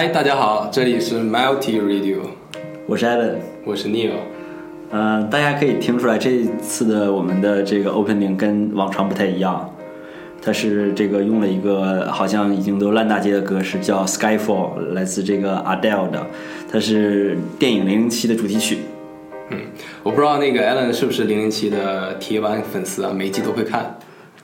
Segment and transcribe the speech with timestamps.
[0.00, 2.20] 嗨，大家好，这里是 Multi Radio，
[2.86, 3.34] 我是 Allen，
[3.66, 4.12] 我是 Neil。
[4.92, 9.70] 嗯、大家可以听出来，这次的我们的这个 opening 跟往常不太一样，
[10.40, 16.26] 它是这个用了一个好像已经都烂大街的歌，是叫 Skyfall，来自这个 Adele 的，
[16.72, 18.78] 它是电影《零零七》的主题曲。
[19.50, 19.58] 嗯
[20.02, 23.98] 我不知道那个 Allen 是不是零零七的铁板粉丝啊，每一季都会看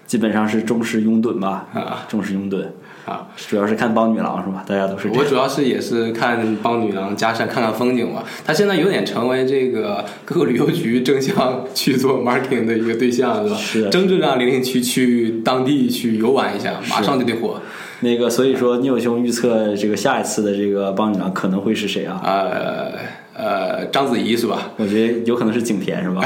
[0.07, 2.65] 基本上是忠实拥趸吧，啊忠实拥趸，
[3.05, 3.27] 啊。
[3.37, 4.65] 主要是看帮女郎是吧？
[4.67, 5.09] 大家都是。
[5.09, 8.23] 我主要是也是看帮女郎加上看看风景嘛。
[8.45, 13.57] 他现在有点成为这个 各个旅游局争相去做 marketing 的一个对象，是吧？
[13.57, 17.61] 是的争着让零零七去当地去游玩一下，马上就得火。
[18.01, 22.21] 那个，所以说聂友兄预测这个下一次的这个帮女郎可能会是谁啊？
[22.23, 22.93] 呃
[23.37, 24.71] 呃，章子怡是吧？
[24.79, 26.25] 我觉得有可能是景甜是吧？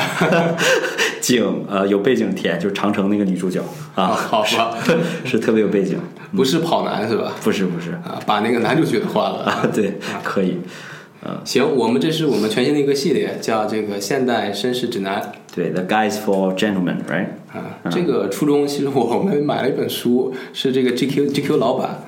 [1.21, 3.61] 景呃有背景甜，就是长城那个女主角
[3.95, 4.77] 啊，好吧，
[5.25, 5.99] 是特别有背景。
[6.35, 7.33] 不是跑男是吧？
[7.43, 9.41] 不是不是啊，把那个男主角换了。
[9.41, 10.59] 啊，对，可以，
[11.25, 15.33] 嗯行，我们这是我们全新的一个系列，叫这个现代绅士指南。
[15.53, 17.27] 对，The Guys for Gentlemen，right？
[17.53, 22.07] 啊，这个初衷其实我们买了一本书，是这个 GQ GQ 老板，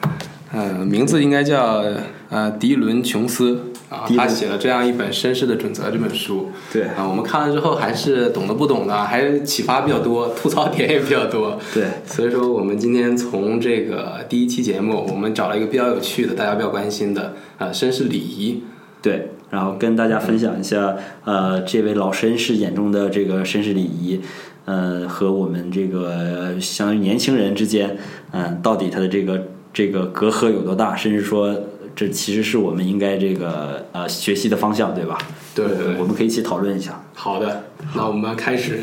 [0.53, 1.85] 呃，名字应该叫
[2.31, 6.49] 呃迪伦琼斯啊，他写了这样一本《绅士的准则》这本书。
[6.73, 11.59] 对啊，我们看了之后还是懂的不懂的，还是启发比较多，吐槽点也比较多。
[11.75, 18.63] 对，所以说我们今天从这个第一期节目，我们找了一个比较有趣的，大家比较关心的啊，绅士礼仪。
[19.03, 24.21] 对，然后跟大家分享一下，呃，这位老绅士眼中的这个绅士礼仪，
[24.65, 27.99] 呃，和我们这个呃相当于年轻人之间，
[28.31, 31.55] 嗯、到底他的这个这个隔阂有多大，甚至说。
[31.95, 35.19] 这其实是我们应该这个呃学习的方向，对吧？
[35.55, 37.05] 对对对我们可以一起讨论一下。
[37.15, 38.81] 好的，那我们开始。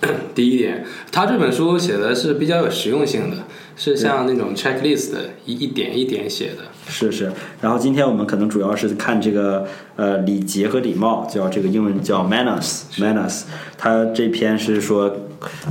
[0.34, 3.38] 第一点，他这本书写的是比较有实用性的，
[3.74, 6.64] 是像那种 checklist 的一一点一点写的。
[6.88, 7.32] 是是，
[7.62, 9.66] 然后今天我们可能主要是看这个
[9.96, 13.44] 呃礼节和礼貌，叫这个英文叫 manners manners。
[13.78, 15.16] 他这篇是说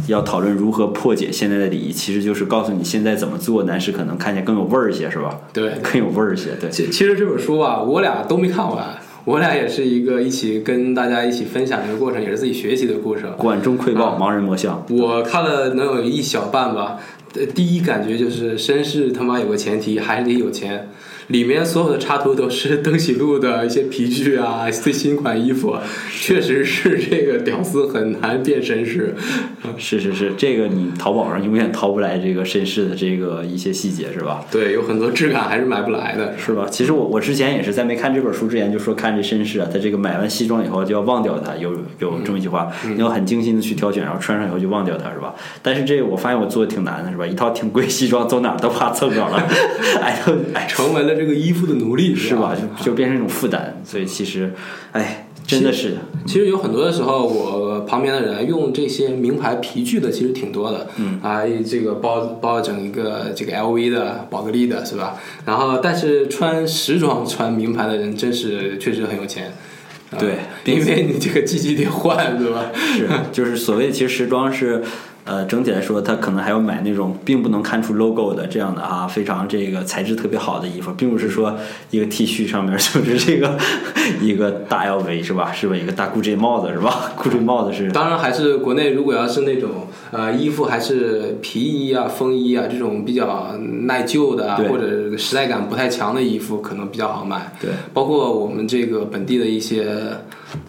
[0.08, 5.40] 要讨论如何破解现在的礼仪，其实就是告诉你现在怎么做，男士可能看起来更有味儿一些，是吧？
[5.52, 6.70] 对，更有味儿一些，对。
[6.70, 13.32] 其其实这本书啊，我俩都没看完，我俩也是一个一起跟大家一起分享的一个过程，也是自己学习的过程。
[13.38, 14.86] 管中窥豹，盲人摸象。
[14.90, 17.00] 我看了能有一小半吧，
[17.36, 20.90] 呃第一感觉就是绅士他妈有个前提还是得有钱。
[21.28, 25.78] 里面所有的插图都是登喜路的一些皮具啊， 最新款衣服，
[26.12, 29.16] 确实是这个屌丝很难变绅士。
[29.78, 34.44] 是是是，这个你淘宝上永远淘不来这个绅士的这个一些细节，是吧？
[34.52, 36.34] 对，有很多质感还是买不来的。
[36.38, 36.68] 是吧？
[36.70, 45.34] 其实我我之前也是在没看这本书之前就说看这绅士啊，他这个买完西装以后就要忘掉它，有有这么一句话，你要很精心的去挑选，然后穿上以后就忘掉它，是吧？
[45.62, 47.26] 但是这个我发现我做的挺难的，是吧？
[47.26, 49.42] 一套挺贵西装走哪儿都怕蹭着了，
[50.02, 50.22] 哎
[50.68, 52.56] 成为了这个衣服的奴隶，是吧？
[52.56, 54.54] 就就变成一种负担，所以其实
[54.92, 65.20] 哎真的是其实有很多的时候，我旁边的人用这些名牌皮具的其实挺多的，嗯啊，这个包包整一个这个 LV 的、宝格丽的是吧？
[65.46, 69.48] 然后但是穿时装、穿名牌的人，真是确实很有钱。
[70.12, 70.36] 啊对
[70.66, 72.72] 因为你这个季节得换，对吧？
[72.74, 74.82] 是就是所谓其实时装是。
[75.26, 81.58] 呃，整体来说，他可能还要买那种并不能看出 logo 的这样的啊，非常这个材质特别好的衣服，并不是说
[81.92, 83.58] 一个 T 恤上面就 是这个
[84.20, 85.52] 一个大 LV 是吧？
[85.54, 85.76] 是吧？
[85.76, 97.54] 一个大 GUCCI 帽子是吧？GUCCI 帽子是当然，还是国内如果要是那种呃衣服，还是皮衣啊、风衣啊这种比较耐旧的啊，或者时代感不太强的衣服，可能比较好买。
[97.62, 99.86] 对，包括我们这个本地的一些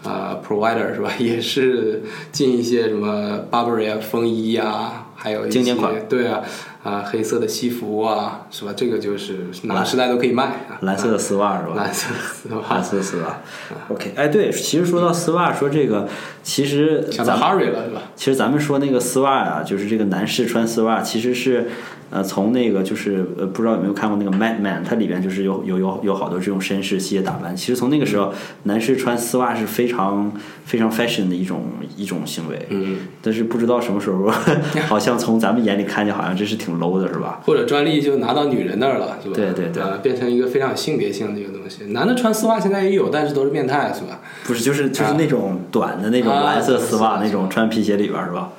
[0.03, 2.03] 呃 provider 是吧， 也是
[2.33, 5.95] 进一些什么 Burberry 啊风衣啊，还有一些经典款。
[6.09, 6.43] 对啊
[6.85, 8.73] 啊、黑色的西服啊，是吧？
[8.77, 10.79] 这个就是哪个时代都可以卖啊。
[10.83, 11.73] 蓝色的丝袜是吧？
[11.77, 13.41] 蓝色的丝袜蓝，色的丝袜。
[13.89, 16.07] OK，哎，对，其实说到丝袜，说这个，
[16.43, 18.03] 其实咱们 Harry 了是吧？
[18.15, 21.69] 其实咱们说那个丝袜啊，就是这个男士穿丝袜，其实是，
[22.11, 27.57] 呃，从那个就是呃，不知道有没有看过那个《Mad Men》，它里边就是有有有有好多这种绅士系列打扮。
[27.57, 28.33] 其实从那个时候，
[28.65, 30.31] 男士穿丝袜是非常
[30.67, 31.65] 非常 fashion 的一种
[31.97, 32.67] 一种行为。
[32.69, 34.31] 嗯，但是不知道什么时候，
[34.87, 37.41] 好像从咱们眼里看见，好像这是挺 low 的，是吧？
[37.45, 39.35] 或者专利就拿到女人那儿了，是吧？
[39.35, 41.85] 对对对呃，变成一个非常有性别性的一个东西。
[41.93, 44.21] 男的穿丝袜现在也有，但是都是变态，是吧？
[44.45, 48.51] 不是，就是就是那种短的那种蓝色丝袜，啊那种穿皮鞋里边儿是吧？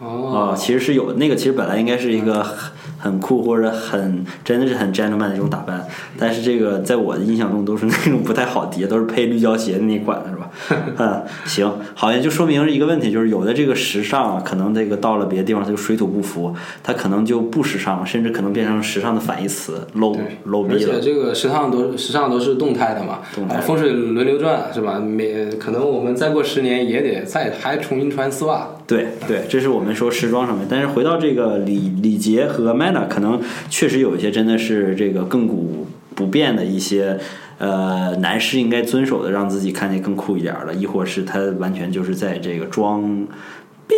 [0.00, 5.86] 哦，啊，其实是有那个，其实本来应该是一个很很酷或者很真的是很 gentleman 的一种打扮，
[6.18, 10.41] 但是这个在我的印象中都是那种不太好叠，都是配绿胶鞋的那一款的是吧？
[10.98, 21.00] 嗯，行，好，像就说明一个问题，就是有的这个时尚啊，可能这个到了别的地方它就水土不服，它可能就不时尚，甚至可能变成时尚的反义词，low low 而且。
[21.00, 24.98] 这个时尚都时尚都是动态的嘛，动态啊风水轮流转是吧？
[24.98, 28.68] 每可能我们再过十年也得再还重新穿丝袜。
[28.86, 33.40] 对对，这是我们说时装上面，但是回到这个礼礼节和 manner，可能
[33.70, 37.18] 确实有一些真的是这个亘古不变的一些。
[37.58, 43.26] 呃，男士应该遵守的，让自己看起来更酷一点儿的，亦或是他完全就是在这个装
[43.86, 43.94] 逼，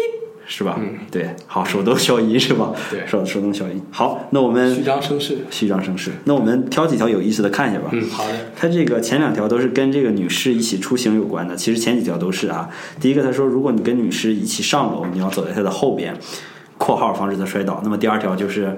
[0.47, 0.77] 是吧？
[0.79, 2.73] 嗯，对，好，手动消音是吧？
[2.91, 3.81] 对手手动消音。
[3.91, 5.39] 好，那我们虚张声势。
[5.51, 6.11] 虚张声势。
[6.25, 7.89] 那我们挑几条有意思的看一下吧。
[7.93, 8.33] 嗯，好的。
[8.55, 12.69] 他这个前两条都是跟这个女士一起出行有关的，其实前几条都是啊。
[13.01, 16.15] 第一个他说，如果你跟女士一起上楼，你要走在她的后边
[16.77, 17.81] （括号防止她摔倒）。
[17.83, 18.77] 那么第二条就是，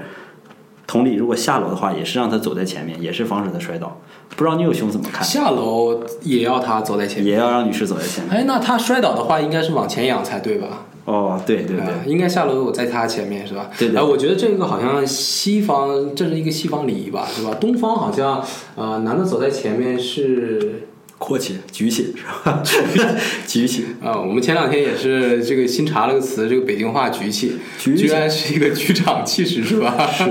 [0.86, 4.00] 同理，如果下楼的话，也是让他走在前面，也是防止他摔倒。
[4.36, 5.24] 不知道你有兄怎么看？
[5.24, 7.32] 下楼也要他走在前面。
[7.32, 8.34] 也要让女士走在前面。
[8.34, 10.84] 哎，那他摔倒的话，应该是往前仰才对吧？
[11.04, 13.70] 哦，对对对啊，应该下楼我在他前面是吧？
[13.78, 17.54] 对对啊，我觉得这个好像西方这是一个西方礼仪吧，是吧？
[17.60, 18.44] 东方好像
[18.74, 22.62] 呃，男的走在前面是阔气，举起 是吧？
[23.46, 30.10] 举起，啊，我们前两天也是这个新查了个词，这个北京话“局气”，举起居然是一个局长气势是吧？
[30.12, 30.24] 是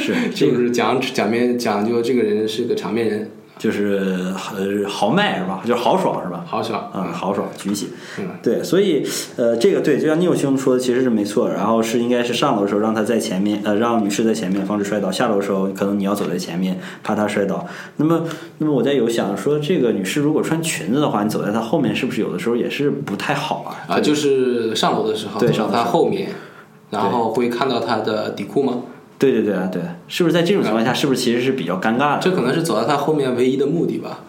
[0.00, 3.30] 是，是 就是讲讲面讲究这个人是个场面人，
[3.60, 5.60] 就是呃豪迈是吧？
[5.62, 6.42] 就是豪爽是吧？
[6.46, 11.46] 豪爽啊、豪爽举起，嗯对，所以呃，这个对，就像聂友兄说的，其实是没错。
[11.50, 17.66] 然后是应该是上楼的时候让他在前面，呃，让女士在前面，防止摔倒；下楼的时候，可能你要走在前面，怕她摔倒。
[17.96, 18.24] 那么，
[18.56, 23.96] 那么我在有想说，这个女士如果穿裙子的话，你走在她后面，是不是有的时候也是不太好啊？
[23.96, 26.30] 啊，就是上楼的时候走到对上楼他后面，
[26.88, 28.78] 然后会看到她的底裤吗？
[29.20, 32.18] 对对对啊，对，是不是在这种情况下，是不是其实是比较尴尬的？
[32.22, 34.20] 这可能是走到他后面唯一的目的吧。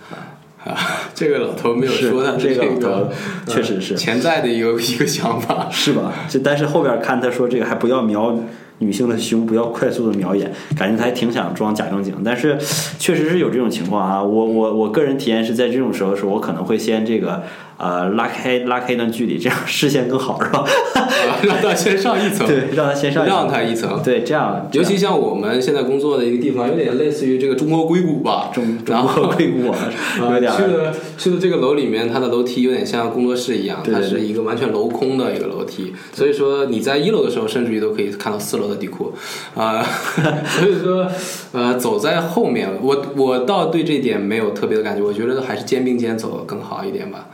[0.64, 0.78] 啊，
[1.16, 3.10] 这个老头没有说他这个老个头
[3.48, 5.68] 确实是潜在的一个 一个想法。
[5.72, 6.14] 是吧？
[6.30, 8.38] 这但是后边看他说这个还不要瞄
[8.80, 12.14] 女性的胸，不要快速的瞄眼，感觉他还挺想装假正经。
[12.24, 12.60] 但是
[13.00, 14.22] 确实是有这种情况啊。
[14.22, 17.42] 我我我个人体验是在这种时候的时候，我可能会先这个
[17.82, 20.60] 呃拉开拉开一段距离，这样视线更好，是吧？
[20.94, 24.00] 啊 让他先上一层，对，让他先上一层，让他一层。
[24.04, 28.52] 对，这样尤其像我们现在工作的一个地方，有点类似于这个中国硅谷吧。
[28.54, 29.78] 中中国硅谷啊，
[30.34, 39.12] 有点啊去的去的这个楼里面，它的楼梯有点像工作室一样，它是一个完全镂空的一个楼梯，所以说你在一楼的时候，甚至于都可以看到四楼的底裤，
[39.56, 39.84] 啊、
[40.46, 41.08] 所以说
[41.52, 47.28] 呃走在后面，我我倒对这点没有特别的感觉，我觉得还是肩并肩走更好一点吧，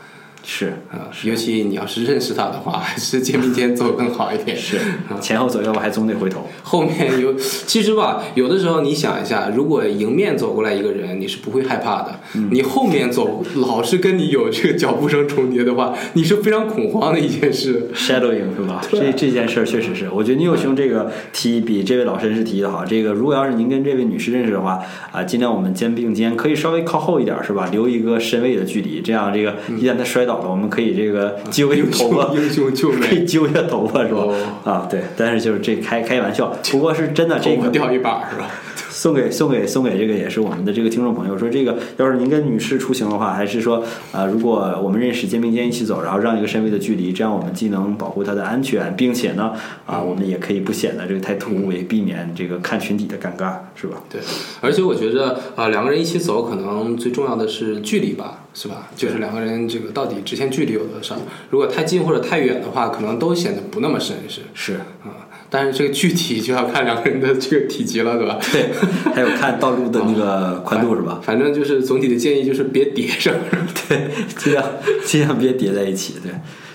[0.50, 4.78] 是啊、尤其你要是认识他的话，还是肩并肩走更好一点， 是
[5.20, 6.48] 前后左右还总得回头。
[6.64, 12.22] 后面有，其实吧，有的时候你想一下，如果迎面走过来一个人，你是不会害怕的。
[12.36, 17.90] 嗯你后面走，老是跟你有这个脚步声重叠的话，你是非常恐慌的一件事。
[17.94, 18.82] shadowing 是吧？
[18.90, 22.86] 这这件事儿确实是，我觉得你有兄这个提议比这位老绅士提议的好。
[22.86, 24.80] 这个如果要是您跟这位女士认识的话，
[25.12, 27.68] 啊，尽量我们肩并肩，可以稍微靠后一点儿是吧？
[27.70, 34.22] 留一个身位的距离，这样这个嗯一旦她摔倒了，我们可以这个揪一个头发，英雄救可以美，揪一下头发是吧？
[34.22, 38.50] 哦啊，对，但是就是这开开玩笑，不过是真的这个掉一把是吧？
[38.98, 49.54] 送给送给送给这个也是我们的这个听众朋友说，这个要是您跟女士出行的话，还是说呃，如果我们认识肩并肩一起走，然后让一个身位的距离，这样我们既能保护她的安全，并且呢
[49.86, 54.02] 啊、我们也可以不显得这个太突兀，也避免这个看群体的尴尬，是吧？
[54.10, 54.20] 对，
[54.62, 58.88] 而且我觉得啊、呃两个人一起走，可能最重要的是距离吧，是吧？
[58.96, 61.16] 就是两个人这个到底直线距离有多少？
[61.52, 65.27] 如果太近或者太远的话，可能都显得不那么绅士是，啊。
[65.50, 68.38] 但是这个具体就要看两个人的这个体积了，对吧？
[68.52, 68.70] 对，
[69.14, 71.20] 还有看道路的那个 宽度是吧？
[71.24, 73.34] 反正就是总体的建议就是别叠上。
[73.88, 74.66] 对，尽量
[75.06, 76.32] 尽量别叠在一起，对。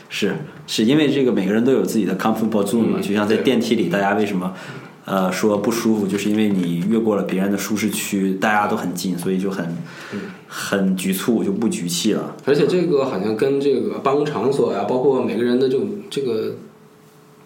[0.08, 0.34] 是
[0.66, 4.52] 是因为这个每个人都有自己的 comfortable zone 嘛，嗯就像在电梯里，大家为什么
[5.06, 9.64] 呃说不舒服，就是因为你越过了别人的舒适区，大家都很近，所以就很
[10.12, 12.36] 嗯很局促，就不局气了。
[12.44, 16.56] 而且这个好像跟这个办公场所呀、包括每个人的这种这个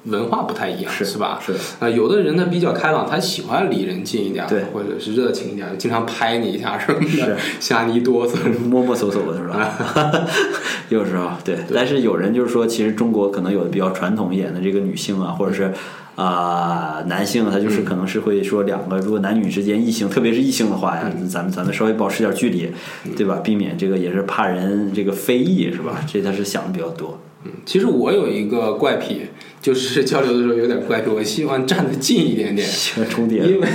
[0.06, 1.40] 文化不太一样，是吧？
[1.44, 8.36] 是啊、有的人他比较开朗，他喜欢离人近一点，对或者是热情一点，经常拍你一下什么的是，吓你一哆嗦。
[8.68, 10.26] 摸摸搜搜的是吧？
[10.88, 15.72] 有时候对，但是有人就是说，其实中国可能有的比较传统一点的这个女性啊，或者是
[16.14, 22.70] 啊、男性，他就是可能是会说两个，如果男女之间异性，特别是异性的话呀，咱们咱们稍微保持点距离，
[23.16, 23.40] 对吧？
[23.42, 26.00] 避免这个也是怕人这个非议是吧？
[26.06, 27.18] 这他是想的比较多。
[27.44, 29.22] 嗯其实我有一个怪癖，
[29.66, 33.66] 就是交流的时候有点怪癖，我希望站得近一点点，喜欢重叠，因为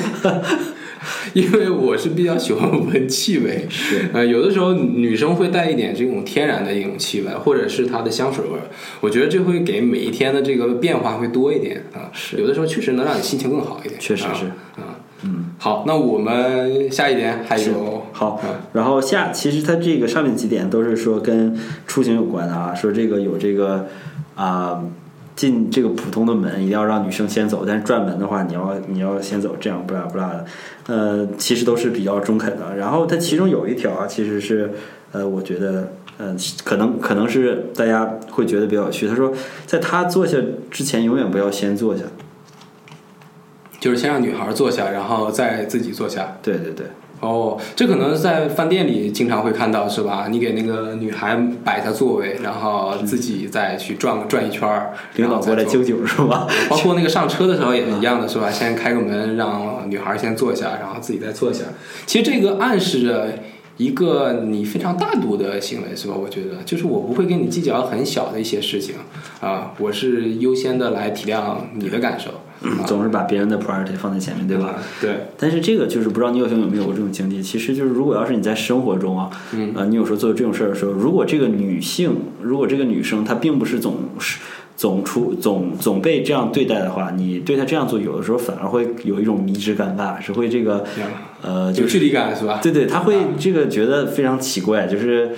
[1.36, 4.10] 因为我是比较喜欢闻气味，是。
[4.14, 8.72] 呃，有的时候女生会带一点这种天然的一种气味，或者是它的香水味儿，
[9.02, 12.10] 我觉得这会给每一天的这个变化会多一点啊。
[12.14, 12.38] 是。
[12.38, 13.96] 有的时候确实能让你心情更好一点。
[13.96, 14.46] 啊确实是。
[14.80, 14.96] 啊，
[15.26, 21.54] 嗯，好，那我们下一点还有好嗯，然后下其实它这个上面几点都是说跟
[21.86, 23.88] 出行有关的啊，说这个有这个
[24.36, 24.82] 啊、
[25.50, 30.46] 进这个普通的门一定要让女生先走，但是转门的话你要你要先走，这样不拉不拉的，
[30.86, 32.76] 呃，其实都是比较中肯的。
[32.76, 34.72] 然后它其中有一条啊，其实是
[35.12, 35.94] 呃，我觉得。
[36.18, 39.08] 呃，可能可能是大家会觉得比较有趣。
[39.08, 39.34] 他说，
[39.66, 40.38] 在他坐下
[40.70, 42.04] 之前，永远不要先坐下。
[43.80, 46.38] 就是先让女孩坐下，然后再自己坐下。
[46.44, 46.86] 对对对，
[47.22, 50.28] 哦，这可能在饭店里经常会看到，是吧？
[50.30, 56.48] 你给那个女孩摆下座位，然后自己再去转转一圈儿，领导过来就敬酒是吧？
[56.68, 58.50] 包括那个上车的时候也是一样的，是吧？
[58.50, 61.64] 先开个门，让女孩先坐下，然后自己再坐下。
[62.08, 63.28] 其实这个暗示着
[63.78, 66.16] 一个你非常大度的行为，是吧？
[66.20, 68.96] 我觉得就是我不会跟你计较很小的一些事情
[69.40, 72.40] 啊，我是优先的来体谅你的感受，啊
[72.86, 74.76] 总是把别人的 priority 放在前面，对吧？？
[75.02, 77.42] 对，但是这个就是不知道你有兄有没有过这种经历？
[77.42, 84.40] 其实就是如果要是你在生活中啊，嗯呃，你有时候做这种事儿的时候，如果这个女性，如果这个女生她并不是总是
[84.78, 90.84] 总出总总被这样对待的话，你对她这样做，有的时候反而会有一种迷之尴尬，是会这个
[91.42, 92.60] 呃，有就是距离感，是吧？
[92.62, 95.32] 对对，她会这个觉得非常奇怪，就是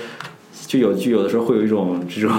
[0.68, 2.32] 就有就有的时候会有一种这种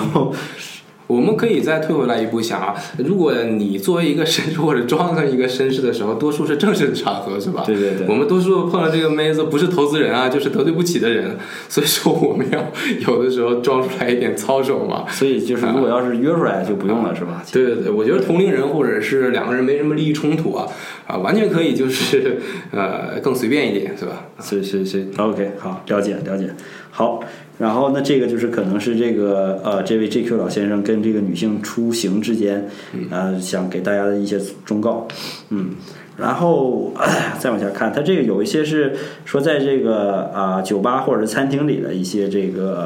[1.07, 7.63] 我们可以再退回来一步想啊，如果你作为一个绅士或者装成一个绅士的时候，多数是正式的场合，是吧？
[7.67, 11.37] 对对对我们多数碰到这个妹子，不是投资人啊，就是得罪不起的人，
[11.69, 12.65] 所以说我们要
[13.07, 15.05] 有的时候装出来一点操守嘛。
[15.11, 17.43] 所以就是如果要是约出来就不用了，是吧？
[17.53, 20.67] 对对对，我觉得同龄人或者是两个人没什么利益冲突啊，
[21.07, 24.27] 啊，完全可以就是呃更随便一点，是吧？
[24.41, 26.51] 是是是，OK，好，了解了解，
[26.95, 27.21] 好。
[27.57, 32.69] 然后那这个就是可能是这个呃，这位 JQ 老先生跟这个女性出行之间，
[33.11, 35.07] 呃，想给大家的一些忠告，
[35.51, 35.71] 嗯。
[36.17, 36.93] 然后
[37.39, 42.77] 再往下看，它这个有一些是说在这个啊、酒吧或者是餐厅里的一些这个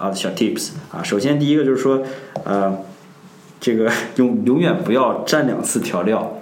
[0.00, 1.02] 啊小 tips 啊。
[1.02, 2.02] 首先第一个就是说，
[2.44, 2.74] 呃，
[3.60, 6.35] 这个 永永远不要蘸两次调料。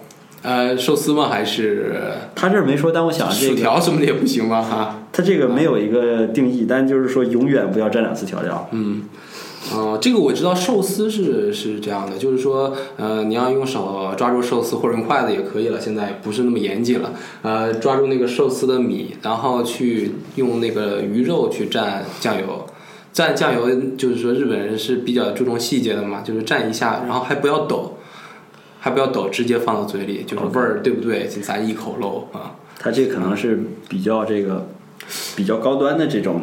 [0.45, 1.29] 呃，寿司吗？
[1.31, 1.97] 还是
[2.35, 4.61] 他这儿没说，但我想这薯条什么的也不行吗？
[4.63, 5.01] 哈。
[5.11, 8.69] 他这个没有一个定义，但就是说永远不要蘸两次调料。
[8.73, 9.05] 嗯，
[9.73, 17.13] 呃，这个我知道，寿司是是这样的，就是说，呃，你要用手抓住寿司或者用筷子也可以了，现在不是那么严谨了。
[17.43, 22.67] 呃，抓住那个寿司的米，然后去用那个鱼肉去蘸酱油。
[23.15, 27.99] 蘸酱油就是说日本人是比较注重细节的嘛，就是蘸一下，然后还不要抖，
[28.85, 31.27] 还不要抖，直接放到嘴里，就是味儿对不对？
[31.27, 32.53] 咱一口漏啊。
[32.79, 34.69] 它这可能是比较这个
[35.35, 36.43] 比较高端的这种，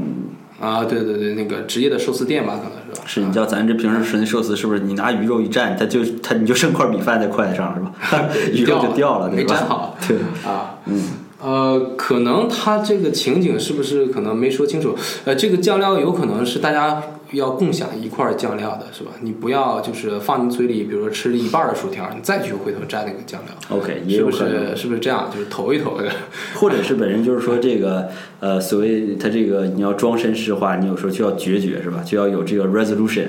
[0.60, 3.06] 啊，对对对，那个职业的寿司店吧，可能是吧？
[3.06, 7.94] 是你叫咱这平时吃那寿司，是不是你拿鱼肉一蘸，它就它你就剩块米饭在筷子上是吧？
[8.52, 9.56] 鱼肉就掉了，对没吧？
[9.56, 9.98] 粘好。
[10.08, 11.00] 对，啊，嗯，
[11.40, 14.96] 呃，可能他这个情景是不是可能没说清楚？
[15.26, 19.12] 呃，这个酱料有可能是大家要共享一块儿酱料的，是吧？
[19.22, 24.68] 你不要就是放你嘴里，比如说吃了一半儿的薯条，你再去回头蘸那个酱料，OK，也是不有可能。
[24.70, 24.76] 是？
[24.82, 25.30] 是不是这样？
[25.34, 26.10] 就是投一投的。
[26.56, 28.10] 或者是本身就是说这个
[28.40, 32.04] 呃，所谓他这个你要装绅士化，你有时候就要决绝是吧？
[32.06, 33.28] 就要有这个 resolution，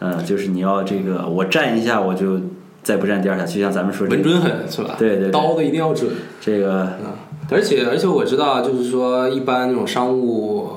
[0.00, 2.40] 嗯、就是你要这个我蘸一下我就
[2.82, 4.96] 再不蘸第二下，就像咱们说这个稳准狠是吧？
[4.98, 6.10] 对对对刀子一定要准。
[6.40, 7.12] 这个嗯，
[7.50, 10.68] 而且而且我知道，就是说一般那种商务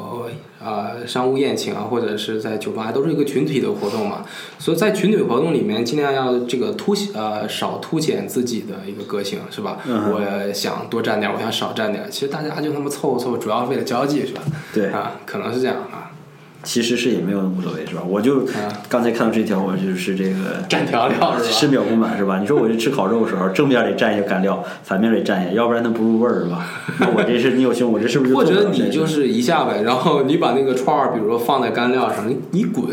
[0.65, 4.25] 啊、商务宴请啊，或者是在酒吧，都是一个群体的活动嘛。
[4.57, 9.77] 所以在群体活动里面，尽量要这个凸显呃少凸显自己的一个个性，是吧？
[9.85, 12.07] 嗯我想多占点，我想少占点。
[12.09, 14.41] 其实大家就那么凑合凑合，主要是为了交际，是吧？
[14.73, 16.04] 对啊，可能是这样啊。
[16.65, 18.01] 其实是也没有那么无所谓是吧？
[18.05, 21.49] 我就啊刚才看到这条，我就是这个蘸调料是吧？
[21.51, 22.39] 深表不满是吧？
[22.39, 26.65] 你说我这吃烤肉的时候，正面得蘸一个干料，反面得蘸一下，要不然它不入味儿是吧？
[26.99, 32.85] 那 我这是你有胸，我这是不是就或者做不了这事你就是一下呗，然后你把那个串儿，比如说放在干料上，你 你滚，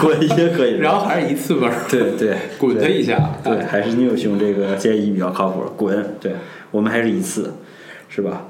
[0.00, 6.32] 滚也可以，然后还是一次味儿，对对， 滚它一下，对，还是你有胸这个建议比较靠谱，滚，对
[6.70, 7.52] 我们还是一次，
[8.08, 8.44] 是吧？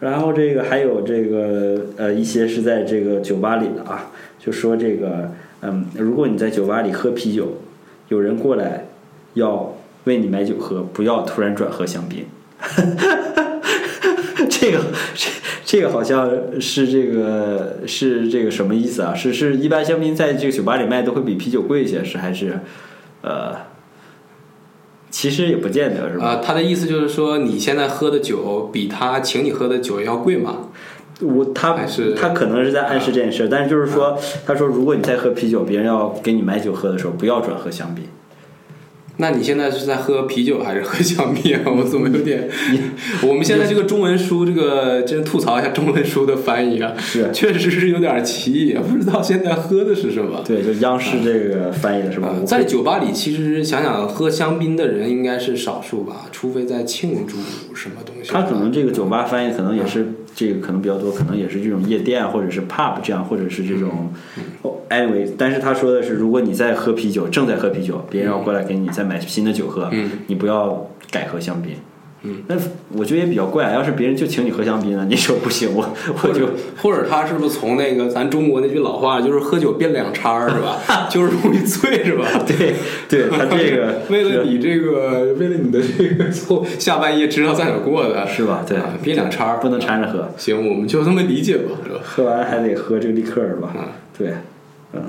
[0.00, 5.30] 然后这个还有这个呃一些是在这个酒吧里的啊，就说这个
[5.60, 7.58] 嗯，如果你在酒吧里喝啤酒，
[8.08, 8.86] 有人过来
[9.34, 12.24] 要为你买酒喝，不要突然转喝香槟。
[14.48, 14.78] 这个
[15.14, 15.30] 这
[15.64, 16.30] 这个好像
[16.60, 19.14] 是这个是这个什么意思啊？
[19.14, 22.58] 是是一般香槟在这个酒吧里卖都会比啤酒贵一些，是还是
[23.22, 23.54] 呃
[25.10, 26.24] 其实也不见得是吧？
[26.24, 30.68] 啊、他的意思就是说，你现在喝的酒比他请你喝的酒要贵嘛？
[31.20, 38.04] 我他还是他可能是在暗示这件事，但是就是说，他说如果你在喝啤酒，别人要给你买酒喝的时候，不要转喝香槟。
[39.20, 41.62] 那你现在是在喝啤酒还是喝香槟啊？
[41.66, 42.48] 我怎么有点……
[43.22, 50.42] 我们现在这个中文书，这个真吐槽一下中文书的翻译啊，是确实是有点歧义，不知道现在喝的是什么。
[50.44, 52.34] 对，就央视这个翻译的是吧？
[52.46, 57.36] 在酒吧里，其实想想喝香槟的人应该是少数吧，除非在庆祝
[57.74, 58.30] 什么东西。
[58.30, 64.12] 他可能这个酒吧翻译可能也是这个可能比较多，可能也是这种夜店或者是 pub 这样，或者是这种。
[64.62, 71.74] 哦 anyway，但是他说的是，如果你在喝啤酒，正在喝啤酒，别人要过来给你再买新的酒喝，嗯你不要改喝香槟。
[72.22, 72.56] 嗯，那
[72.92, 75.88] 我觉得也比较怪，要是别人就请你喝香槟呢，你说不行，我
[76.22, 76.48] 我就
[76.82, 80.78] 或者他是不是从那个咱中国那句老话，就是喝酒变两叉儿是吧？
[81.10, 82.26] 就是容易醉是吧？
[82.46, 82.74] 对
[83.08, 88.64] 对，他这个 为了你这个，为了你的这个后下半夜知道在哪儿过的，是吧？
[88.68, 92.00] 对啊，憋两叉儿不能掺着喝，行，我们就这么理解吧，是吧？
[92.04, 93.72] 喝完还得喝这个立克是吧？
[93.74, 93.82] 嗯
[94.18, 94.34] 对，
[94.92, 95.00] 嗯。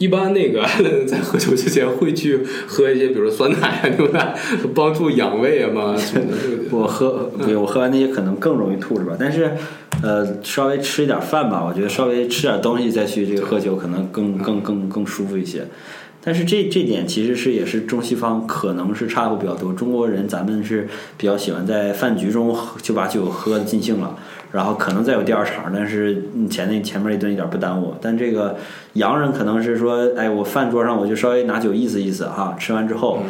[0.00, 0.62] 一般那个
[1.06, 4.34] 在喝酒之前会去喝一些，比如说酸奶啊、牛奶，
[4.74, 6.36] 帮助养胃啊嘛 什么的。
[6.70, 9.14] 我喝，对我喝完那些可能更容易吐是吧？
[9.20, 9.52] 但是，
[10.02, 15.66] 呃，稍微吃一点饭吧，我觉得稍微吃点东西再去这个喝酒，可能更更更更舒服一些。
[16.22, 19.72] 但是这这点其实是也是中西方可能是差的比较多。
[19.72, 20.88] 中国人咱们是
[21.18, 24.18] 比较喜欢在饭局中就把酒喝的尽兴了，
[24.52, 27.94] 然后可能再有第二场，但是嗯前那前面一顿一点不耽误。
[28.00, 28.56] 但这个
[28.94, 33.20] 洋人可能是说，哎，我饭桌上我就稍微拿酒意思意思哈，吃完之后。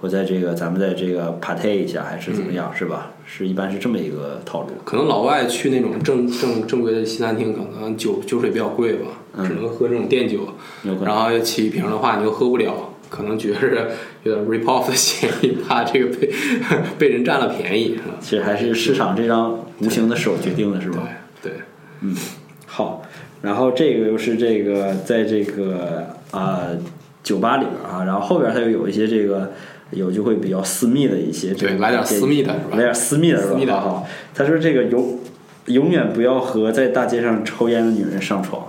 [0.00, 3.12] 我在这个咱们在这个 party 一下还是怎么样、是吧？
[3.24, 4.66] 是一般是这么一个套路。
[4.84, 9.06] 可能老外去那种正正正规的西餐厅，可能酒酒水比较贵吧，
[9.44, 10.40] 只能喝这种店酒，
[11.02, 12.74] 然后要起一瓶的话，你又喝不了，
[13.14, 13.90] 可能觉着
[14.24, 16.28] 有点 rip off 的嫌疑， 怕这个被
[16.98, 18.16] 被人占了便宜，是吧？
[18.20, 21.08] 其实还是市场这张无形的手决定的，是吧？
[21.40, 22.10] 对对，
[22.66, 23.02] 好，
[23.42, 26.66] 然后这个又是这个在这个啊、
[27.22, 29.52] 酒吧里边啊，然后后边它又有一些这个
[29.92, 33.50] 有就会比较私密的一些对来点私密的是吧来点私密的是吧？
[33.52, 35.20] 私密的好好，他说这个永
[35.66, 38.66] 永远不要和在大街上抽烟的女人上床。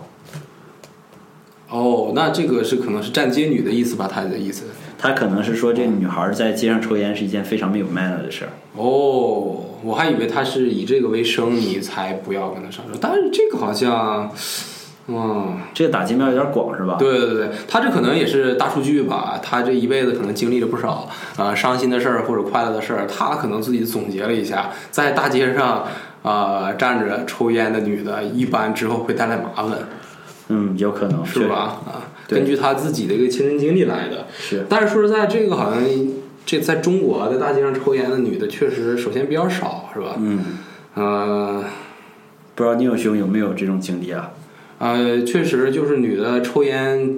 [1.75, 4.09] 哦，那这个是可能是站街女的意思吧？
[4.11, 4.63] 他的意思。
[4.97, 8.51] 他可能是说，这女孩在街上抽烟是一件非常没有 manner 的事儿。
[8.75, 12.97] 哦，我还以为他是以这个为生，你才不要跟他上床。
[13.01, 14.31] 但是这个好像，
[15.07, 16.95] 嗯，这个打击面有点广，是吧？
[16.97, 19.39] 对对对，他这可能也是大数据吧。
[19.43, 25.85] 他这一辈子可能经历了不少啊、呃伤心的事儿或者快乐的事儿，他可能自己总结了一下，在大街上
[26.23, 29.77] 啊、呃站着抽烟的女的，一般之后会带来麻烦，
[30.49, 31.81] 嗯，有可能是吧？
[31.85, 34.27] 啊，根据他自己的一个亲身经历来的。
[34.37, 35.83] 是，但是说实在，这个好像
[36.45, 40.15] 这在中国在大街上抽烟的女的，确实首先比较少，是吧？
[40.19, 40.39] 嗯，
[40.93, 41.63] 呃
[42.53, 44.31] 不知道宁友兄有没有这种经历啊？
[44.77, 47.17] 呃，确实就是女的抽烟，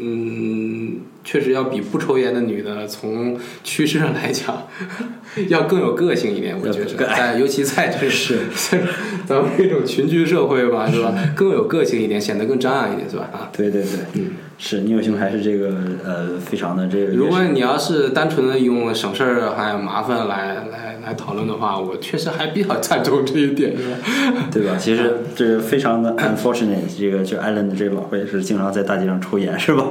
[0.00, 1.00] 嗯，
[1.30, 4.66] 确实要比不抽烟的女的从趋势上来讲，
[5.48, 6.56] 要更有个性一点。
[6.58, 8.38] 我觉得，更在尤其在这是
[9.28, 11.12] 咱们这种群居社会吧，是吧？
[11.36, 13.28] 更有个性一点，显得更张扬一点，是吧？
[13.30, 13.50] 啊。
[13.54, 17.12] 对对对，嗯，是宁有兄还是这个呃，非常的这个。
[17.12, 23.98] 如果你要是单纯的用省事儿还有麻烦来来来讨论的话，我确实还比较赞同这一点，是吧？
[24.50, 24.76] 对吧？
[24.78, 29.90] 其实这个非常的 unfortunate，这个就艾伦的这个老婆也是经常在大街上抽烟，是吧？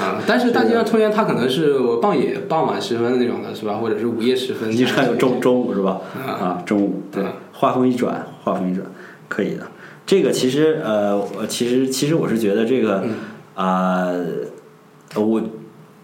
[0.00, 3.74] 啊，但是大街上抽烟，他可能是我傍夜傍晚时分那种的，是吧？
[3.74, 4.70] 或者是午夜时分。
[4.70, 6.00] 经常有中中午是吧？
[6.26, 8.86] 啊啊，中午对啊，话锋一转，话锋一转，
[9.28, 9.62] 可以的。
[10.06, 13.10] 这个其实呃，我其实其实我是觉得这个嗯
[13.54, 14.06] 啊、
[15.14, 15.40] 呃我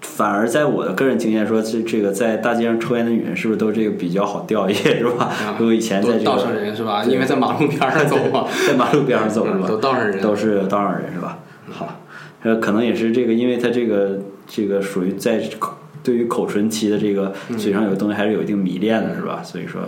[0.00, 5.24] 反而在我的个人经验说，这这个在大街上抽烟的女人是不是都这个比较好钓一些， 是吧？
[5.26, 7.02] 啊如果以前在这个道上人是吧？
[7.04, 9.60] 因为在马路边上走嘛， 在马路边上走是吧？
[9.64, 10.20] 嗯 都道上人。
[10.20, 11.38] 都是道上人是吧？
[11.70, 12.00] 好，
[12.46, 19.42] 呃，可能也是这个，因为他这个这个属于在口对于口唇期的这个嗯嘴上有东西还是有一定迷恋的，是吧？
[19.42, 19.80] 所以说，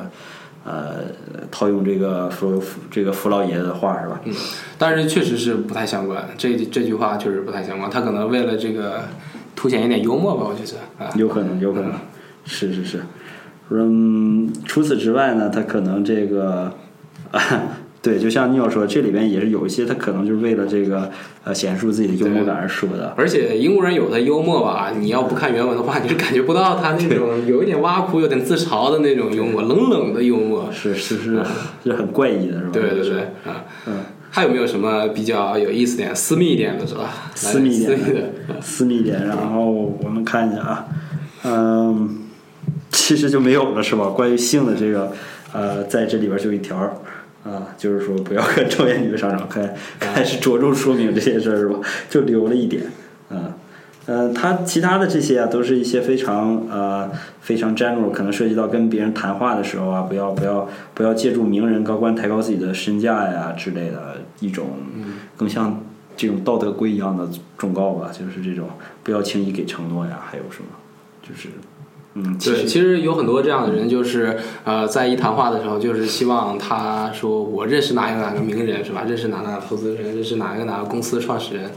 [0.64, 1.05] 呃，
[1.53, 4.21] 套用这个福福这个福老爷子的话是吧？
[4.25, 4.35] 嗯，
[4.77, 6.29] 但是确实是不太相关。
[6.37, 7.88] 这这句话确实不太相关。
[7.88, 9.05] 他可能为了这个
[9.55, 11.12] 凸显一点幽默吧，我觉得啊。
[11.14, 11.92] 有可能，有可能，
[12.44, 13.03] 是是是。
[13.71, 16.73] 嗯，除此之外呢，他可能这个，
[17.31, 17.40] 啊、
[18.09, 21.11] 对，就像 Neil 说，这里边也是有一些他可能就是为了这个
[21.44, 23.12] 呃显示出自己的幽默感而说的。
[23.18, 30.71] 而且英国人有的幽默吧，你要不看原文的话，你是感觉不到他那种有一点挖苦、有点自嘲的那种幽默，冷冷的幽默。
[30.73, 31.38] 是是是
[31.85, 32.71] 是很怪异的，是吧？
[32.73, 33.97] 对对对，啊，嗯，
[34.31, 37.11] 还有没有什么比较有意思点、私密一点的，是吧？
[37.35, 38.23] 私密一点私密的，
[38.62, 39.27] 私密一点。
[39.27, 39.71] 然后
[40.03, 40.87] 我们看一下啊，
[41.44, 42.21] 嗯，
[42.90, 44.07] 其实就没有了，是吧？
[44.07, 45.12] 关于性的这个，
[45.53, 46.94] 呃，在这里边就一条儿
[47.49, 51.79] 啊，就是说不要跟抽烟女上床，开开始着重说明这些事儿，是吧？
[52.11, 52.83] 就留了一点，
[53.31, 53.55] 啊。
[54.07, 57.11] 呃，他其他的这些啊，都是一些非常呃
[57.43, 64.67] 非常 general，可能涉及到跟别人谈话的时候啊，不要不要不要借助名人高官抬高自己的身价呀之类的一种，
[65.37, 65.83] 更像
[66.17, 68.71] 这种道德规一样的忠告吧，就是这种
[69.03, 70.69] 不要轻易给承诺呀，还有什么，
[71.23, 71.51] 就是
[72.18, 79.04] 嗯，其对，实其实有很多这样的人，就是呃，在一谈话的时候，就是希望他说我认识哪一个哪个名人是吧？
[79.07, 81.70] 认识哪哪个投资人，认识哪个哪个公司创始人，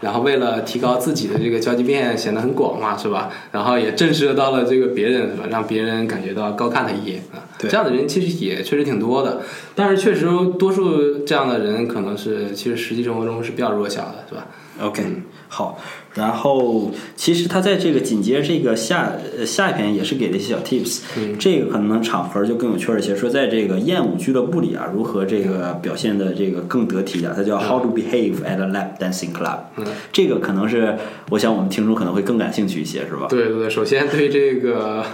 [0.00, 3.28] 然后为了提高自己的这个交际面，显得很广嘛，是吧？
[3.50, 5.48] 然后也震慑到了这个别人，是吧？
[5.50, 7.42] 让别人感觉到高看他一眼啊。
[7.58, 9.40] 对这样的人其实也确实挺多的，
[9.74, 10.26] 但是确实
[10.58, 14.46] 多数这样的人可能是其实实际生活中是比较弱小的，是吧？
[14.80, 15.02] OK，
[15.48, 15.80] 好，
[16.14, 21.00] 然后其实他在这个紧接着这个下呃下一篇也是给了一些小 tips，、
[21.38, 30.96] 这个可能场合就更有趣儿一些，说在这个艳舞俱乐部里啊，如何这个表现的这个更得体啊，它叫 How to behave at a lap dancing club，、嗯这个可能是
[31.30, 33.26] 我想我们听众可能会更感兴趣一些，是吧？
[33.28, 35.04] 对对对，首先对这个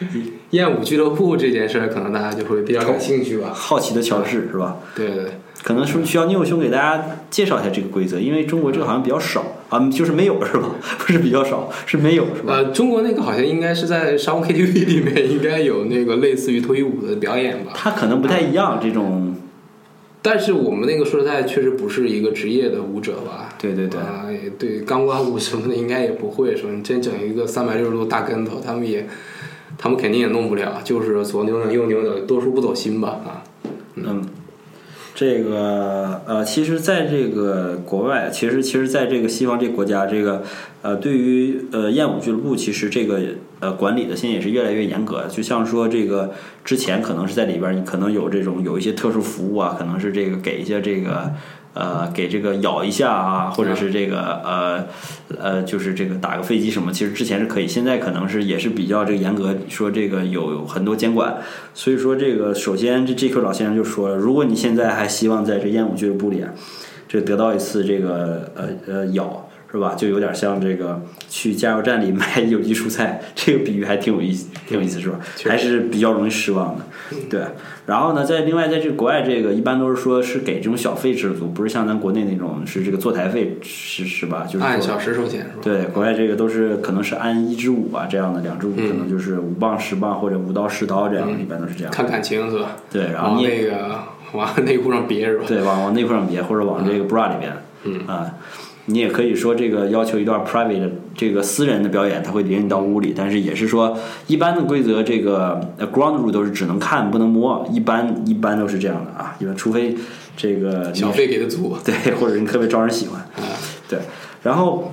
[0.50, 3.50] 艳舞俱乐部这件事儿，可能大家就会比较感兴趣吧。
[3.54, 4.76] 好奇的乔治是吧？
[4.94, 5.32] 对对对。
[5.62, 10.70] 可能是需要聂兄给大家介绍一下这个规则，因为中国这个好像比较少啊，就是没有是吧？
[10.98, 12.54] 不是比较少，是没有是吧？
[12.54, 17.72] 呃，中国那个好像应该是在商务 KTV 里面应该有那个类似于脱衣舞的表演吧。
[17.74, 19.36] 它可能不太一样，这种
[20.22, 23.48] 但是我们那个说实在，确实不是一个职业的舞者吧？
[23.58, 26.54] 对对对啊、也对，钢管舞什么的应该也不会。
[26.54, 29.06] 说你真整一个三百六十度大跟头，他们也，
[29.78, 30.80] 他们肯定也弄不了。
[30.84, 33.08] 就是左扭扭右扭扭，多数不走心吧？
[33.24, 33.42] 啊，
[33.94, 34.22] 嗯，
[35.20, 40.42] 这个呃，其实在这个国外，其实其实在这个西方这个国家，这个
[40.80, 43.20] 呃，对于呃燕舞俱乐部，其实这个
[43.58, 45.26] 呃管理的现在也是越来越严格。
[45.28, 46.32] 就像说这个
[46.64, 51.34] 之前可能是在里边，你可能有这种有一些特殊服务啊，可能是这个给一些这个。
[51.72, 54.84] 呃，给这个咬一下啊，或者是这个呃
[55.38, 61.36] 呃，就是这个打个飞机什么，其实之前是可以，现在可能是也是比较这个严格，说这个有很多监管，
[61.72, 66.50] 所以说这个首先这 GQ 老先生就说了，如果你现在还希望在这燕舞俱乐部里啊，
[67.06, 75.20] 这得到一次这个呃呃咬是吧，就有点像这个去加油站里买有机蔬菜，这个比喻还挺有意思，挺有意思是吧？
[75.46, 76.84] 还是比较容易失望的，
[77.30, 77.40] 对。
[77.86, 84.44] 然后呢，在另外在这个国外，这个一般都是说是给这种小费制度，不是像咱国内那种是这个坐台费是是吧？
[84.48, 85.60] 就是按小时收钱是吧？
[85.62, 91.92] 对，国外这个都是可能是按一支舞啊这样的，两支舞可能就是五磅、十磅或者五刀、十刀这样，一般都是这样。
[91.92, 92.76] 看感情是吧？
[92.90, 93.98] 对，然后那个
[94.32, 95.44] 往内裤上别是吧？
[95.46, 97.52] 对往往内裤上别，或者往这个 bra 里边，
[97.82, 98.30] 嗯啊，
[98.90, 109.96] 你也可以说这个要求一段 private 的这个私人的表演，他会领你到屋里，但是也是说一般的规则，这个呃 ground rule 都是只能看不能摸，一般一般都是这样的啊，因为除非
[110.36, 111.76] 这个你小费给的足。
[111.84, 113.24] 对，或者你特别招人喜欢，
[113.88, 113.98] 对，
[114.42, 114.92] 然后。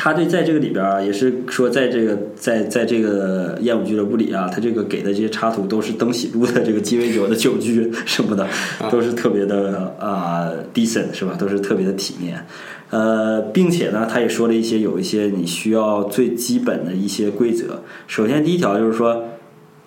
[0.00, 8.46] 他这在这个里边啊，也是说，在这个在在这个艳舞俱乐部里啊，他这个给的这些插图都是登喜路的这个鸡尾酒的酒具什么的，
[8.92, 11.34] 都是特别的啊、decent 是吧？
[11.36, 12.46] 都是特别的体面。
[12.90, 17.82] 呃，并且呢，他也说了一些有一些你需要最基本的一些规则。
[18.06, 19.24] 首先第一条就是说，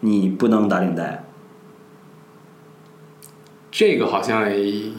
[0.01, 1.25] 你不能打领带。
[3.71, 4.91] 这个好像也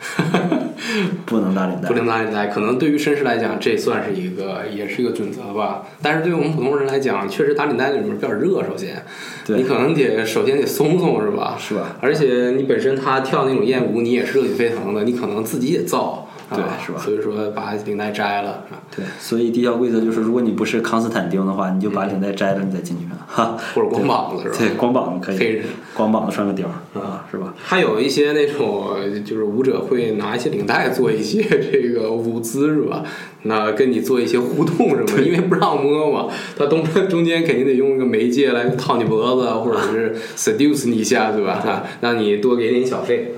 [1.26, 1.94] 不能打领带不。
[1.94, 5.84] 能打领带，可能对于绅士来讲，这算是一个也是一个准则吧。
[6.02, 9.04] 但是对于我们普通人来讲，确实打领带里面比较热，首先，
[9.46, 11.56] 对你可能得首先得松松是吧？
[11.58, 11.96] 是吧？
[12.00, 23.56] 而且你本身他跳那种艳舞，你也是热血沸腾的，你可能自己也燥，对啊是吧所以说把领带摘了，是吧对，所以第一条规则就是，如果你不是康斯坦丁的话，你就把领带摘了，你再进去 哈。
[23.74, 24.56] 或者光膀子是吧？
[24.58, 27.54] 对，光膀子可以黑人，光膀子穿个貂儿啊，是吧？
[27.62, 28.90] 还有一些那种
[29.24, 33.02] 就是舞者会拿一些领带做一些这个舞姿是吧？
[33.44, 41.54] 那跟你做一些互动什么，因为不让摸嘛，他中中间肯定得用一个媒介来套你脖子，或者是 seduce 你一下对吧？
[41.66, 43.34] 啊，让你多给点小费。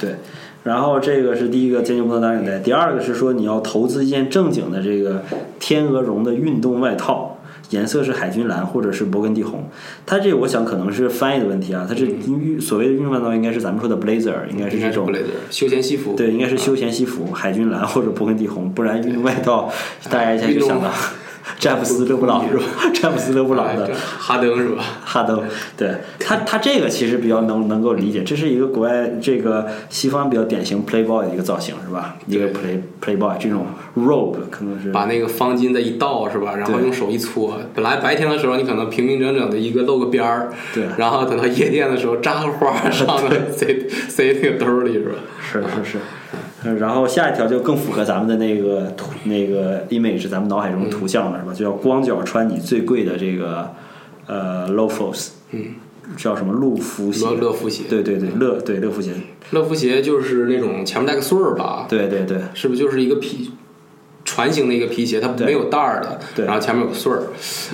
[0.00, 0.16] 对。
[0.62, 5.22] 然后这个是第一个坚决不能打领带，第二个是说你要投资一件正经的这个
[5.58, 7.38] 天鹅绒的运动外套，
[7.70, 9.64] 颜色是海军蓝或者是勃艮第红。
[10.04, 15.10] 它这个我想可能是翻译的问题啊，它这运所谓的运动外套应该是咱们说的 blazer，应该是这种
[15.50, 19.70] 休闲西服，对，应该是休闲西服，海军蓝或者勃艮第红，不然运动外套
[20.10, 20.90] 大家一下就想到
[21.58, 22.62] 詹姆斯勒布朗是吧？
[22.94, 24.84] 詹姆斯勒布朗的哎哈登是吧？
[25.04, 25.42] 哈登，
[25.76, 32.16] 对他他这个其实比较能能够理解，这是一个国外这个西方比较典型 playboy 的一个造型是吧？
[32.26, 36.54] 一个 play playboy 这种 robe 可能是把那个方巾再一倒是吧？
[36.56, 37.58] 然后用手一搓。
[37.74, 43.66] 本来白天的时候你可能平平整整的一个露个边儿，对然后等到夜店的时候扎个花儿上头塞
[44.08, 45.14] 塞那个兜里是吧？
[45.52, 46.04] 是是是，呃
[46.78, 51.54] 然后下一条就更符合咱们的那个图那个 image，咱们脑海中图像了是吧？
[51.54, 53.72] 就叫光脚穿你最贵的这个
[54.26, 55.74] 呃 loafers，嗯，
[56.16, 57.34] 叫什么路夫鞋乐？
[57.36, 59.12] 乐福鞋，对对对，乐对乐福鞋，
[59.52, 61.86] 乐福鞋就是那种前面带个穗儿吧？
[61.88, 63.52] 对对对是不是就是一个皮
[64.30, 67.24] 船型的一个皮鞋，它没有带儿的，然后前面有穗儿。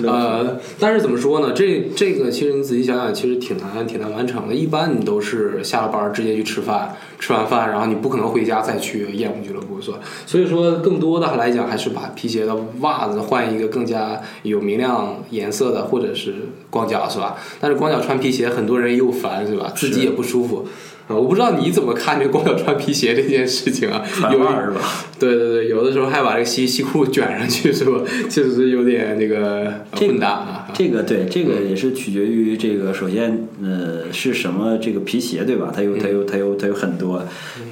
[0.03, 1.53] 呃，但是怎么说呢？
[1.53, 4.55] 这这个其实你仔细想想，其实挺难挺难完成的。
[4.55, 9.99] 一般你都是下了班儿直接去吃饭，吃完饭然后你不可能回家再去夜舞俱乐部，是吧？
[10.25, 16.33] 所以说，更多的来讲还是把皮鞋的袜子换一个更加有明亮颜色的，或者是
[16.71, 17.35] 光脚，是吧？
[17.59, 19.71] 但是光脚穿皮鞋，很多人又烦，是吧？
[19.75, 20.65] 自己也不舒服。
[21.07, 24.03] 啊，我不知道你怎么看这光脚穿皮鞋这件事情啊？
[24.05, 24.81] 船有一袜是吧？
[25.17, 28.01] 对对对，有的时候还把这个西西裤卷上去，是吧？
[28.29, 30.67] 确实是有点这个混搭啊。
[30.73, 35.71] 这个对，这个也是取决于这个，首先呃是什么这个皮鞋对吧？
[35.73, 37.23] 它有它有它有它有很多，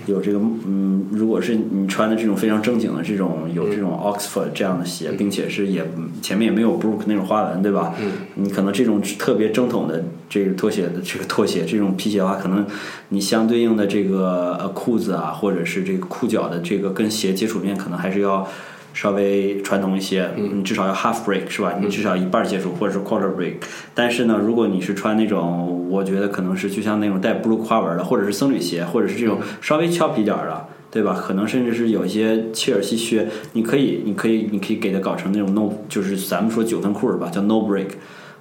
[0.05, 5.85] 有这个嗯，如果是你穿的这种非常正经的这种有这种 Oxford 这样的鞋，并且是也
[6.21, 7.93] 前面也没有 Brook 那种花纹对吧？
[7.99, 12.65] 嗯，你可能这种特别正统的这个拖鞋的这个拖鞋这种皮鞋的话，可能
[13.07, 18.45] 你相对应的这个呃裤子啊，或者是这个裤脚的这个跟鞋接触面，可能还是要
[18.93, 21.75] 稍微传统一些，嗯，至少要 half break 是吧？
[21.79, 23.53] 你至少一半接触，或者是 quarter break。
[23.93, 30.67] 但是呢，如果你是穿那种，我觉得可能是就像那种带 blue 花纹的，或者是僧侣鞋，或者是这种稍微俏皮点儿的。
[30.91, 31.13] 对吧？
[31.13, 37.29] 可能甚至是有一些切尔西靴，你可以，你可以，你可以给它搞成那种 no，就是咱们说九分裤是吧？
[37.29, 37.87] 叫 no break，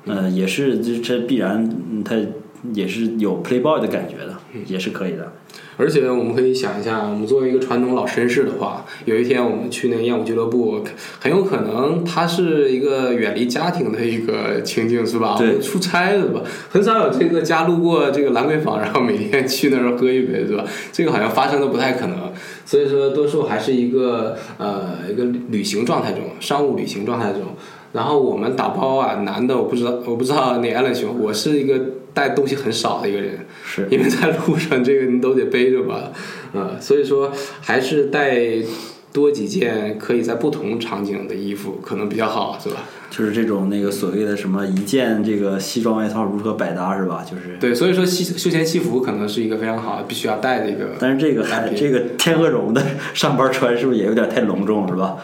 [0.06, 2.16] 呃，也是这这必然，嗯它
[2.72, 4.36] 也是有 playboy 的感觉的，
[4.66, 5.32] 也是可以的。
[5.76, 10.84] 而且我们可以想一下，我们作为一个传统老绅士的话，有一天我们去那个艳舞俱乐部，
[11.20, 15.34] 很有可能它是一个远离家庭的一个情境，是吧？
[15.36, 20.64] 对我们出差的吧，很少有这个家路过这个兰桂坊，然后每天去那儿喝一杯，是吧？
[20.92, 22.32] 这个好像发生的不太可能。
[22.64, 27.42] 所以说，多数还是一个呃一个旅行状态中，商务旅行状态中。
[27.94, 31.80] 然后我们打包啊，男的我不知道，我不知道那 Allen 兄，我是一个
[32.12, 36.10] 带东西很少的一个人，是因为在路上这个你都得背着吧，
[36.52, 37.30] 呃，所以说
[37.60, 38.36] 还是带
[39.12, 42.82] 多几件可以在不同场景的衣服可能比较好，是吧？
[43.16, 47.24] 就是这种那个所谓的什么一件这个西装外套如何百搭是吧？
[47.24, 50.96] 就是，对，所以说西休闲西服可能是一个非常好必须要带的一个。
[50.98, 55.16] 但是这个还这个天鹅绒的上班穿是不是也有点太隆重是吧？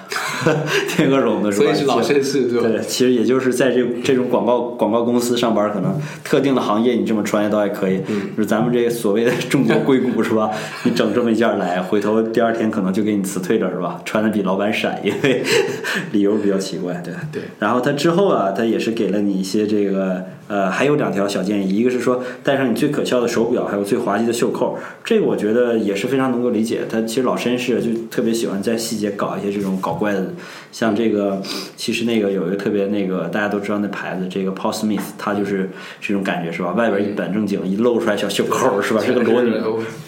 [0.89, 1.65] 天鹅绒的是吧？
[1.65, 2.63] 所以是老绅士是吧？
[2.63, 8.01] 对，其实也就是在这这种广告广告公司上班，可能特定的行业你这么穿倒还可以。
[8.09, 10.51] 嗯就是咱们这个所谓的中国硅谷是吧？
[10.85, 14.01] 你整这么一件来，回头第二天可能就给你辞退了是吧？
[14.05, 15.43] 穿的比老板闪，因为
[16.13, 16.95] 理由比较奇怪。
[17.05, 17.43] 对对。
[17.59, 24.77] 然后他之后啊，他也是给了你一些这个呃，还有两条小建议，一个是说带上你最可笑的手表，还有最滑稽的袖扣。
[25.05, 26.81] 这个我觉得也是非常能够理解。
[26.91, 30.27] 他其实老绅士就特别喜欢在细节搞一些这种搞怪的，
[30.73, 31.41] 像这个
[31.77, 36.73] 其实那个有一个特别那个大家都知道那牌子，这个 Paul Smith，他就是这种感觉是吧？
[36.73, 39.01] 外边一本正经，一露出来小袖扣是吧？
[39.07, 39.55] 是个裸女，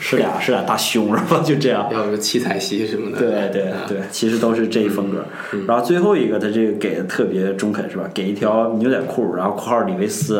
[0.00, 1.40] 是俩是俩大胸是吧？
[1.46, 1.88] 就这样。
[1.92, 3.18] 要有七彩旗什么的。
[3.18, 5.24] 对对啊对，其实都是这一风格。
[5.68, 8.10] 然后最后一个，他这个给的特别中肯是吧？
[8.12, 10.31] 给一条牛仔裤，然后括号李维斯，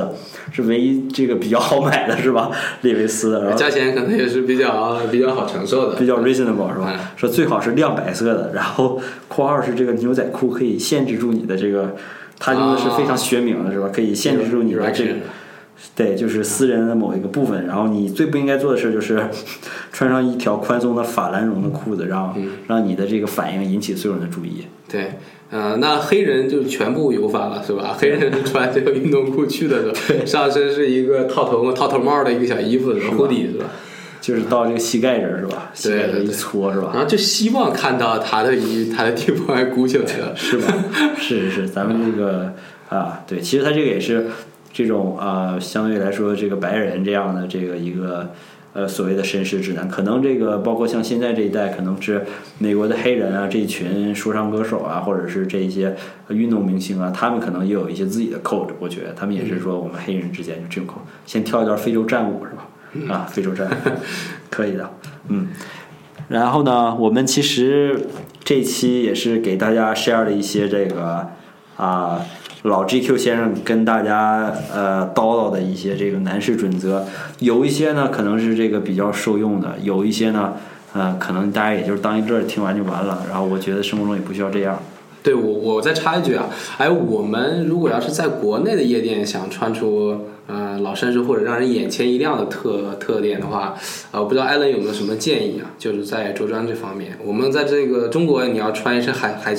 [0.52, 2.50] 是唯一这个比较好买的是吧？
[2.83, 6.98] 李维斯，然后价钱可能也是比较比较好承受的，比较 reasonable 是吧嗯？
[7.16, 11.96] 说最好是亮白色的，然后括号是这个牛仔裤可以限制住你的这个，
[12.38, 13.90] 它用的是非常学名的是吧？
[13.92, 15.14] 可以限制住你的这个。
[15.96, 19.20] 对，就是私人的某一个部分，然后你最不应该做的事就是
[19.92, 22.35] 穿上一条宽松的法兰绒的裤子，让
[22.68, 24.66] 让你的这个反应引起所有人的注意。
[24.88, 25.14] 对，
[25.53, 27.95] 呃，那黑人就全部有反了，是吧？
[27.99, 30.25] 黑人是穿这个运动裤去的，是吧？
[30.25, 33.17] 上身是一个套头套头帽的一个小衣服，是吧？
[33.19, 33.67] 护底是吧？
[34.23, 35.71] 就是到这个膝盖这儿是吧？
[35.75, 36.93] 膝盖这一搓是吧？
[36.95, 40.73] 然后就希望看到他的一他的地方还鼓起来了，是吧？
[41.19, 42.55] 是是是，咱们这个
[42.88, 44.29] 啊，对，其实他这个也是
[44.73, 48.31] 这种啊、相对来说这个白人这样的这个一个
[48.72, 52.24] 呃所谓的绅士指南，可能这个包括像现在这一代，可能是
[52.58, 55.94] 美国的黑人啊这一群说唱歌手啊，或者是这一些
[56.28, 61.08] 呃运动明星啊，他们可能也有一些自己的 code，我觉得他们也是说我们黑人之间就这种 code。
[61.26, 63.14] 先跳一段非洲战舞是吧？
[63.14, 63.90] 啊，非洲战舞
[64.50, 64.90] 可以的，
[65.28, 65.48] 嗯。
[66.28, 68.06] 然后呢，我们其实
[68.42, 71.28] 这一期也是给大家 share 了一些这个
[71.76, 72.24] 啊，
[72.62, 77.05] 老 GQ 先生跟大家呃叨叨的一些这个男士准则，
[77.40, 80.55] 有一些呢可能是这个比较受用的，有一些呢
[80.92, 83.25] 呃可能大家也就是当一乐儿听完就完了。
[83.29, 84.81] 然后我觉得生活中也不需要这样。
[85.25, 86.46] 对我，我再插一句啊，
[86.79, 93.77] 哎，我们如果要是在国内的夜店想穿出呃老绅士或者让人眼前一亮的特特点的话，
[94.11, 95.70] 呃，我不知道艾伦有没有什么建议啊？
[95.79, 99.55] 就是在着装这方面，我们在这个中国，你要穿一身海海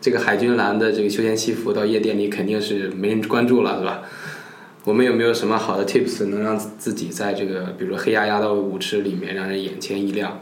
[0.00, 4.02] 这个海军蓝的这个休闲西服到夜店里，肯定是没人关注了，是吧？
[4.84, 10.40] 我们有没有什么好的 tips 能让自己在这个比如说黑压压的舞池里面让人眼前一亮？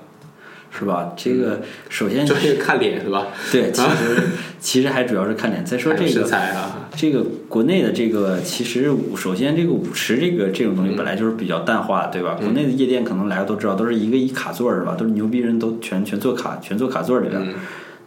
[0.76, 1.14] 是吧？
[1.16, 3.28] 这个首先就是看脸是吧？
[3.52, 4.22] 对， 其实
[4.58, 5.64] 其实还主要是看脸。
[5.64, 12.36] 再说这个身材啊，这个国内的这个其实首先这个舞池这个这种东西本来就是比较淡化，对吧？
[12.40, 14.96] 国内的夜店可能来的都知道，都是一个一卡座是吧？
[14.98, 17.40] 都是牛逼人都全全坐卡全坐卡座里边。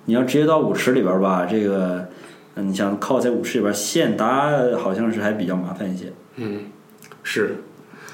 [0.07, 2.07] 你要直接到舞池里边吧，这个
[2.55, 6.11] 你想靠在舞池里边现搭，好像是还比较麻烦一些。
[6.37, 6.61] 嗯，
[7.21, 7.57] 是，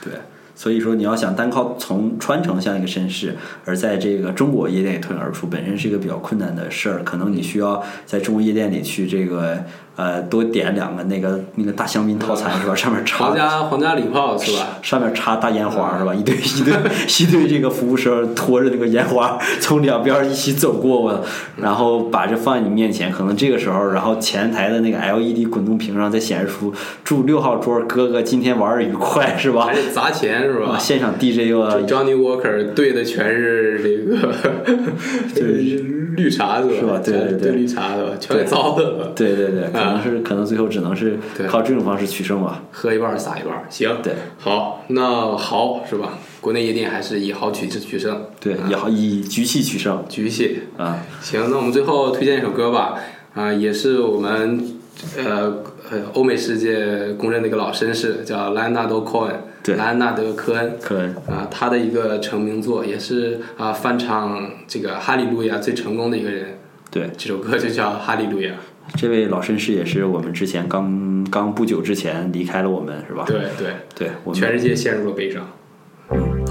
[0.04, 0.12] 对。
[0.56, 7.04] 所以说，你要想单靠从穿成像一个绅士，而在这个中国夜店里脱颖而出，本身是一个比较困难的事儿。
[7.04, 9.64] 可能你需要在中国夜店里去这个。
[9.96, 12.74] 呃，多点两个那个那个大香槟套餐是吧？
[12.74, 14.80] 上面插皇家皇家礼炮是吧？
[14.82, 16.14] 上面插大烟花是吧？
[16.16, 16.74] 一堆一堆
[17.20, 21.24] 一堆这个服务生拖着那个烟花从两边一起走过我，
[21.62, 23.12] 然后把这放在你面前。
[23.12, 29.66] 可能这个时候，然后前台的那个 LED 滚动屏上再显示出“祝六号桌哥哥今天玩的愉快”是吧？
[29.68, 30.76] 还得砸钱是吧？
[30.80, 34.34] 现场 DJ 又 Johnny Walker 对的全是这个
[35.36, 35.84] 对
[36.16, 37.00] 绿茶子是吧？
[37.04, 39.12] 对对对，绿茶子全给糟了。
[39.16, 39.83] 对对对。
[39.84, 41.18] 可能是可能最后只能是
[41.48, 46.18] 靠这种方式取胜吧，喝一半撒一半，行，对，好，那好是吧？
[46.42, 50.60] 国内夜店还是以豪取取胜，对，以豪以局气取胜，局气。
[50.78, 52.96] 啊，行，那我们最后推荐一首歌吧，
[53.34, 54.80] 啊，也是我们
[55.18, 61.16] 呃呃欧美世界公认的一个老绅士，叫莱昂纳多·科恩，对，莱昂纳德·科恩，科恩。
[61.28, 66.58] 啊，他的一个成名作，也是啊翻唱这个《哈利路亚》最成功的一个人，
[66.92, 68.50] 对，这首歌就叫《哈利路亚》。
[68.96, 73.26] 这位老绅士也是我们之前刚刚不久之前离开了我们，是吧？
[73.28, 75.46] 对对对，我们全世界陷入了悲伤。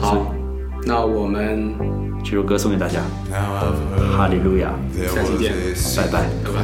[0.00, 0.34] 好，
[0.86, 1.72] 那我们
[2.24, 3.00] 这首歌送给大家，
[4.16, 4.72] 哈利路亚，
[5.14, 5.52] 下期见，
[5.96, 6.62] 拜拜，拜拜。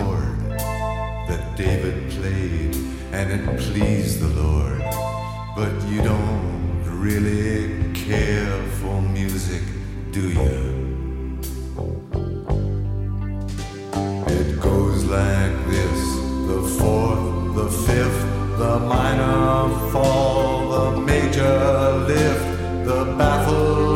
[15.08, 16.00] Like this.
[16.50, 18.22] The fourth, the fifth,
[18.58, 21.58] the minor fall, the major
[22.06, 22.44] lift,
[22.84, 23.87] the baffled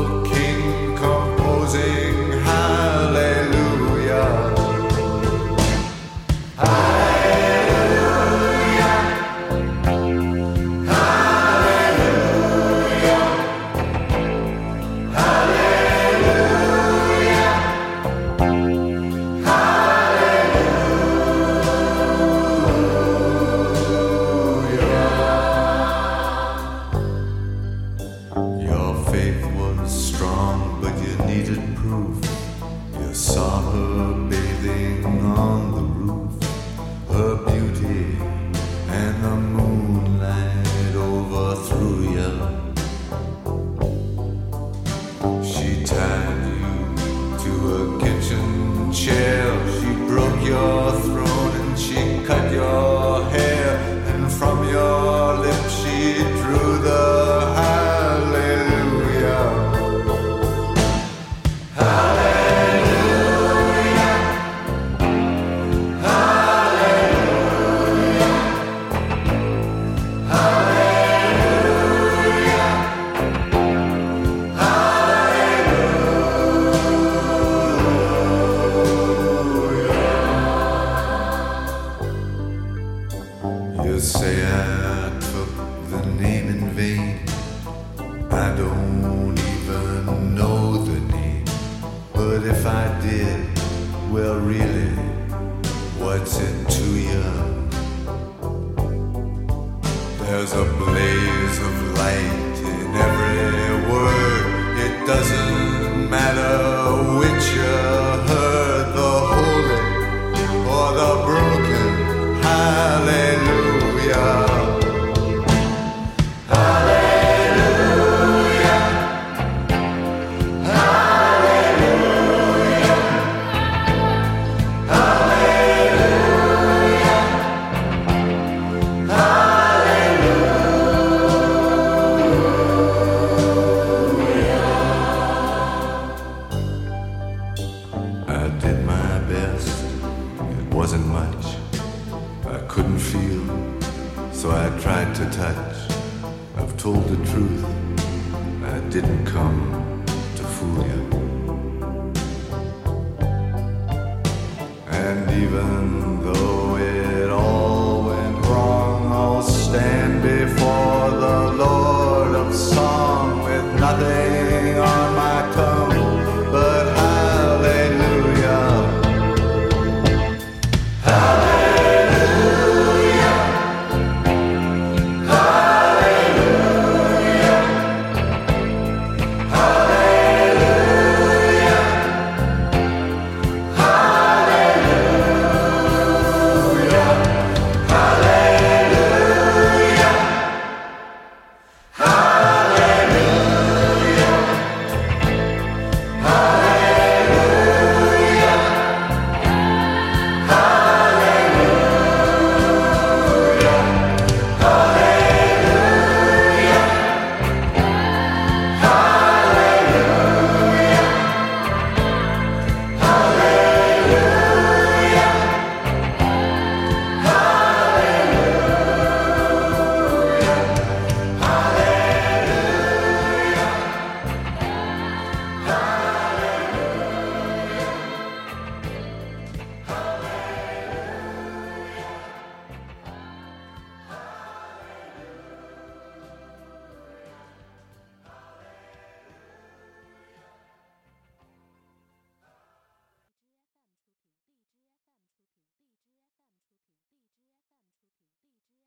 [45.62, 46.31] she turned.